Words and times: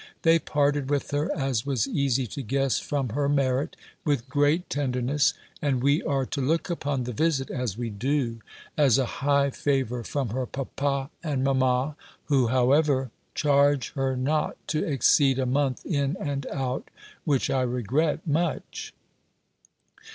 They 0.23 0.39
parted 0.39 0.89
with 0.89 1.11
her, 1.11 1.31
as 1.37 1.63
was 1.63 1.87
easy 1.87 2.25
to 2.25 2.41
guess 2.41 2.79
from 2.79 3.09
her 3.09 3.29
merit, 3.29 3.75
with 4.03 4.27
great 4.27 4.67
tenderness; 4.67 5.35
and 5.61 5.83
we 5.83 6.01
are 6.01 6.25
to 6.25 6.41
look 6.41 6.71
upon 6.71 7.03
the 7.03 7.13
visit 7.13 7.51
(as 7.51 7.77
we 7.77 7.91
do) 7.91 8.41
as 8.75 8.97
a 8.97 9.05
high 9.21 9.51
favour 9.51 10.03
from 10.03 10.29
her 10.29 10.47
papa 10.47 11.11
and 11.23 11.43
mamma; 11.43 11.95
who, 12.25 12.47
however, 12.47 13.11
charge 13.35 13.91
her 13.93 14.17
not 14.17 14.57
to 14.69 14.83
exceed 14.83 15.37
a 15.37 15.45
month 15.45 15.85
in 15.85 16.17
and 16.19 16.47
out, 16.47 16.89
which 17.23 17.51
I 17.51 17.61
regret 17.61 18.25
much. 18.25 18.95